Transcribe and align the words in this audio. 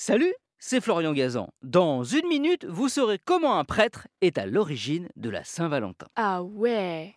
Salut, 0.00 0.32
c'est 0.60 0.80
Florian 0.80 1.12
Gazan. 1.12 1.48
Dans 1.64 2.04
une 2.04 2.28
minute, 2.28 2.64
vous 2.64 2.88
saurez 2.88 3.18
comment 3.18 3.58
un 3.58 3.64
prêtre 3.64 4.06
est 4.20 4.38
à 4.38 4.46
l'origine 4.46 5.08
de 5.16 5.28
la 5.28 5.42
Saint-Valentin. 5.42 6.06
Ah 6.14 6.44
ouais 6.44 7.12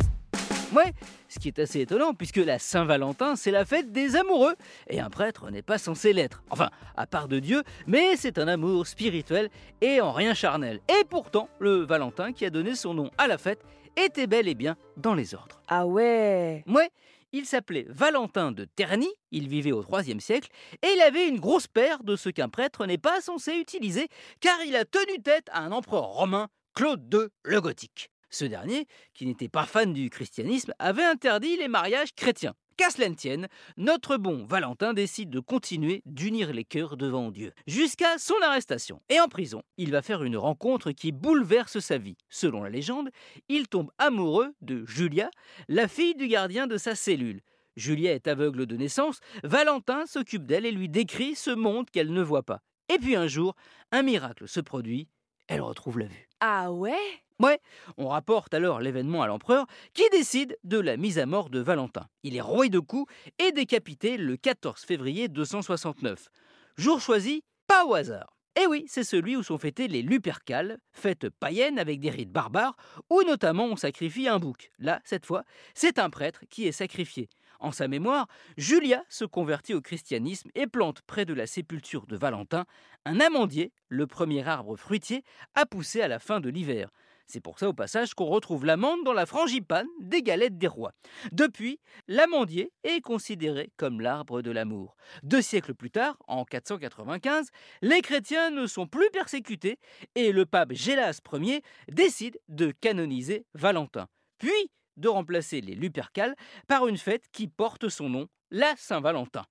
Ouais, 0.73 0.91
ce 1.29 1.37
qui 1.37 1.49
est 1.49 1.59
assez 1.59 1.81
étonnant 1.81 2.15
puisque 2.15 2.37
la 2.37 2.57
Saint-Valentin, 2.57 3.35
c'est 3.35 3.51
la 3.51 3.65
fête 3.65 3.91
des 3.91 4.15
amoureux 4.15 4.55
et 4.87 4.99
un 4.99 5.11
prêtre 5.11 5.51
n'est 5.51 5.61
pas 5.61 5.77
censé 5.77 6.11
l'être. 6.11 6.41
Enfin, 6.49 6.71
à 6.97 7.05
part 7.05 7.27
de 7.27 7.37
Dieu, 7.37 7.61
mais 7.85 8.17
c'est 8.17 8.39
un 8.39 8.47
amour 8.47 8.87
spirituel 8.87 9.51
et 9.81 10.01
en 10.01 10.11
rien 10.11 10.33
charnel. 10.33 10.79
Et 10.89 11.03
pourtant, 11.07 11.49
le 11.59 11.83
Valentin 11.83 12.33
qui 12.33 12.45
a 12.45 12.49
donné 12.49 12.73
son 12.73 12.95
nom 12.95 13.11
à 13.19 13.27
la 13.27 13.37
fête 13.37 13.63
était 13.95 14.25
bel 14.25 14.47
et 14.47 14.55
bien 14.55 14.75
dans 14.97 15.13
les 15.13 15.35
ordres. 15.35 15.61
Ah 15.67 15.85
ouais 15.85 16.63
Ouais, 16.65 16.89
il 17.31 17.45
s'appelait 17.45 17.85
Valentin 17.89 18.51
de 18.51 18.65
Terny, 18.65 19.09
il 19.31 19.47
vivait 19.47 19.71
au 19.71 19.83
IIIe 19.83 20.21
siècle, 20.21 20.49
et 20.81 20.87
il 20.95 21.01
avait 21.01 21.27
une 21.27 21.39
grosse 21.39 21.67
paire 21.67 22.03
de 22.03 22.15
ce 22.15 22.29
qu'un 22.29 22.49
prêtre 22.49 22.85
n'est 22.85 22.97
pas 22.97 23.21
censé 23.21 23.53
utiliser, 23.53 24.07
car 24.39 24.61
il 24.63 24.75
a 24.75 24.85
tenu 24.85 25.21
tête 25.21 25.47
à 25.51 25.61
un 25.61 25.71
empereur 25.71 26.05
romain, 26.05 26.47
Claude 26.73 27.13
II 27.13 27.27
le 27.43 27.61
Gothique. 27.61 28.09
Ce 28.29 28.45
dernier, 28.45 28.87
qui 29.13 29.25
n'était 29.25 29.49
pas 29.49 29.65
fan 29.65 29.91
du 29.93 30.09
christianisme, 30.09 30.73
avait 30.79 31.03
interdit 31.03 31.57
les 31.57 31.67
mariages 31.67 32.13
chrétiens. 32.15 32.55
Qu'à 32.81 32.89
cela 32.89 33.09
ne 33.09 33.13
tienne, 33.13 33.47
notre 33.77 34.17
bon 34.17 34.43
Valentin 34.43 34.95
décide 34.95 35.29
de 35.29 35.39
continuer 35.39 36.01
d'unir 36.07 36.51
les 36.51 36.63
cœurs 36.63 36.97
devant 36.97 37.29
Dieu, 37.29 37.53
jusqu'à 37.67 38.17
son 38.17 38.33
arrestation. 38.41 39.03
Et 39.07 39.19
en 39.19 39.27
prison, 39.27 39.61
il 39.77 39.91
va 39.91 40.01
faire 40.01 40.23
une 40.23 40.35
rencontre 40.35 40.89
qui 40.91 41.11
bouleverse 41.11 41.77
sa 41.77 41.99
vie. 41.99 42.17
Selon 42.27 42.63
la 42.63 42.71
légende, 42.71 43.11
il 43.49 43.67
tombe 43.67 43.91
amoureux 43.99 44.55
de 44.61 44.83
Julia, 44.87 45.29
la 45.67 45.87
fille 45.87 46.15
du 46.15 46.27
gardien 46.27 46.65
de 46.65 46.77
sa 46.77 46.95
cellule. 46.95 47.41
Julia 47.75 48.13
est 48.13 48.27
aveugle 48.27 48.65
de 48.65 48.75
naissance, 48.75 49.19
Valentin 49.43 50.07
s'occupe 50.07 50.47
d'elle 50.47 50.65
et 50.65 50.71
lui 50.71 50.89
décrit 50.89 51.35
ce 51.35 51.51
monde 51.51 51.87
qu'elle 51.91 52.11
ne 52.11 52.23
voit 52.23 52.41
pas. 52.41 52.63
Et 52.91 52.97
puis 52.97 53.15
un 53.15 53.27
jour, 53.27 53.55
un 53.91 54.01
miracle 54.01 54.47
se 54.47 54.59
produit, 54.59 55.07
elle 55.51 55.61
retrouve 55.61 55.99
la 55.99 56.05
vue. 56.05 56.29
Ah 56.39 56.71
ouais? 56.71 56.95
Ouais, 57.39 57.59
on 57.97 58.07
rapporte 58.07 58.53
alors 58.53 58.79
l'événement 58.79 59.21
à 59.21 59.27
l'empereur 59.27 59.65
qui 59.93 60.03
décide 60.11 60.57
de 60.63 60.79
la 60.79 60.95
mise 60.95 61.19
à 61.19 61.25
mort 61.25 61.49
de 61.49 61.59
Valentin. 61.59 62.07
Il 62.23 62.37
est 62.37 62.41
roué 62.41 62.69
de 62.69 62.79
coups 62.79 63.11
et 63.37 63.51
décapité 63.51 64.15
le 64.15 64.37
14 64.37 64.81
février 64.81 65.27
269. 65.27 66.29
Jour 66.77 67.01
choisi, 67.01 67.43
pas 67.67 67.85
au 67.85 67.95
hasard. 67.95 68.37
Et 68.55 68.65
oui, 68.65 68.85
c'est 68.87 69.03
celui 69.03 69.35
où 69.35 69.43
sont 69.43 69.57
fêtées 69.57 69.89
les 69.89 70.01
Lupercales, 70.01 70.77
fêtes 70.93 71.29
païennes 71.29 71.79
avec 71.79 71.99
des 71.99 72.11
rites 72.11 72.31
barbares, 72.31 72.77
où 73.09 73.21
notamment 73.23 73.65
on 73.65 73.75
sacrifie 73.75 74.29
un 74.29 74.39
bouc. 74.39 74.71
Là, 74.79 75.01
cette 75.03 75.25
fois, 75.25 75.43
c'est 75.73 75.99
un 75.99 76.09
prêtre 76.09 76.45
qui 76.49 76.65
est 76.65 76.71
sacrifié. 76.71 77.27
En 77.61 77.71
sa 77.71 77.87
mémoire, 77.87 78.27
Julia 78.57 79.03
se 79.07 79.23
convertit 79.23 79.75
au 79.75 79.81
christianisme 79.81 80.49
et 80.55 80.65
plante 80.65 81.03
près 81.03 81.25
de 81.25 81.33
la 81.35 81.45
sépulture 81.45 82.07
de 82.07 82.17
Valentin 82.17 82.65
un 83.05 83.19
amandier, 83.19 83.71
le 83.87 84.07
premier 84.07 84.47
arbre 84.47 84.75
fruitier 84.75 85.23
à 85.53 85.67
pousser 85.67 86.01
à 86.01 86.07
la 86.07 86.17
fin 86.17 86.39
de 86.39 86.49
l'hiver. 86.49 86.89
C'est 87.27 87.39
pour 87.39 87.59
ça 87.59 87.69
au 87.69 87.73
passage 87.73 88.15
qu'on 88.15 88.25
retrouve 88.25 88.65
l'amande 88.65 89.05
dans 89.05 89.13
la 89.13 89.27
frangipane 89.27 89.87
des 90.01 90.23
galettes 90.23 90.57
des 90.57 90.67
rois. 90.67 90.91
Depuis, 91.31 91.79
l'amandier 92.07 92.73
est 92.83 92.99
considéré 92.99 93.71
comme 93.77 94.01
l'arbre 94.01 94.41
de 94.41 94.51
l'amour. 94.51 94.97
Deux 95.21 95.43
siècles 95.43 95.75
plus 95.75 95.91
tard, 95.91 96.17
en 96.27 96.43
495, 96.43 97.47
les 97.83 98.01
chrétiens 98.01 98.49
ne 98.49 98.65
sont 98.65 98.87
plus 98.87 99.09
persécutés 99.11 99.77
et 100.15 100.31
le 100.31 100.47
pape 100.47 100.73
Gélas 100.73 101.21
Ier 101.31 101.61
décide 101.89 102.39
de 102.49 102.71
canoniser 102.71 103.45
Valentin. 103.53 104.07
Puis 104.39 104.71
de 105.01 105.09
remplacer 105.09 105.59
les 105.59 105.75
Lupercales 105.75 106.35
par 106.67 106.87
une 106.87 106.97
fête 106.97 107.25
qui 107.31 107.47
porte 107.47 107.89
son 107.89 108.09
nom, 108.09 108.27
la 108.51 108.73
Saint-Valentin. 108.77 109.43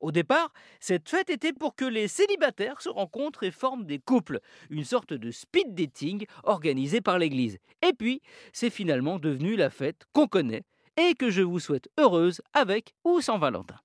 Au 0.00 0.12
départ, 0.12 0.52
cette 0.78 1.08
fête 1.08 1.30
était 1.30 1.54
pour 1.54 1.74
que 1.74 1.84
les 1.84 2.08
célibataires 2.08 2.82
se 2.82 2.90
rencontrent 2.90 3.44
et 3.44 3.50
forment 3.50 3.86
des 3.86 3.98
couples, 3.98 4.40
une 4.68 4.84
sorte 4.84 5.14
de 5.14 5.30
speed 5.30 5.74
dating 5.74 6.26
organisé 6.44 7.00
par 7.00 7.18
l'Église. 7.18 7.58
Et 7.82 7.94
puis, 7.94 8.20
c'est 8.52 8.70
finalement 8.70 9.18
devenu 9.18 9.56
la 9.56 9.70
fête 9.70 10.04
qu'on 10.12 10.26
connaît 10.26 10.64
et 10.98 11.14
que 11.14 11.30
je 11.30 11.42
vous 11.42 11.60
souhaite 11.60 11.88
heureuse 11.98 12.42
avec 12.52 12.94
ou 13.04 13.20
sans 13.20 13.38
Valentin. 13.38 13.76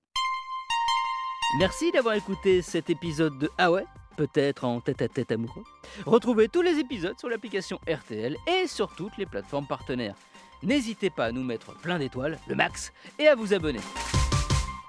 Merci 1.58 1.90
d'avoir 1.92 2.14
écouté 2.14 2.62
cet 2.62 2.90
épisode 2.90 3.38
de 3.38 3.48
Ah 3.58 3.70
ouais 3.70 3.84
peut-être 4.16 4.64
en 4.64 4.80
tête-à-tête 4.80 5.32
amoureux. 5.32 5.64
Retrouvez 6.06 6.48
tous 6.48 6.62
les 6.62 6.78
épisodes 6.78 7.18
sur 7.18 7.28
l'application 7.28 7.80
RTL 7.88 8.36
et 8.46 8.66
sur 8.66 8.94
toutes 8.94 9.16
les 9.16 9.26
plateformes 9.26 9.66
partenaires. 9.66 10.14
N'hésitez 10.62 11.10
pas 11.10 11.26
à 11.26 11.32
nous 11.32 11.42
mettre 11.42 11.74
plein 11.74 11.98
d'étoiles, 11.98 12.38
le 12.46 12.54
max, 12.54 12.92
et 13.18 13.26
à 13.26 13.34
vous 13.34 13.52
abonner. 13.52 13.80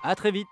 A 0.04 0.16
très 0.16 0.32
vite 0.32 0.48